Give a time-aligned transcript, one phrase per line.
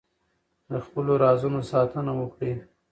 [0.69, 2.53] د خپلو رازونو ساتنه وکړئ.